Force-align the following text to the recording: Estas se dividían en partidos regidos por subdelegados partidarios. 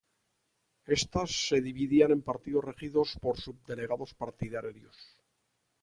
Estas 0.97 1.29
se 1.29 1.61
dividían 1.61 2.09
en 2.09 2.23
partidos 2.23 2.65
regidos 2.65 3.19
por 3.21 3.37
subdelegados 3.39 4.15
partidarios. 4.15 4.97